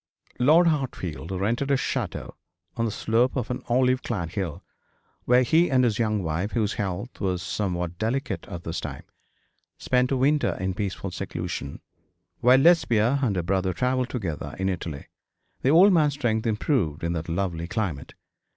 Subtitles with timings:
[0.39, 2.33] Lord Hartfield rented a chateau
[2.75, 4.63] on the slope of an olive clad hill,
[5.25, 9.03] where he and his young wife, whose health was somewhat delicate at this time,
[9.77, 11.81] spent a winter in peaceful seclusion;
[12.39, 15.05] while Lesbia and her brother travelled together in Italy.
[15.61, 18.15] The old man's strength improved in that lovely climate.